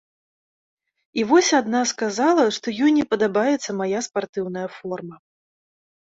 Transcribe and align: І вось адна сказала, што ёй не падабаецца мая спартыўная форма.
І 1.21 1.25
вось 1.31 1.49
адна 1.57 1.81
сказала, 1.91 2.45
што 2.57 2.73
ёй 2.85 2.91
не 2.95 3.03
падабаецца 3.11 3.75
мая 3.81 3.99
спартыўная 4.07 4.65
форма. 4.79 5.17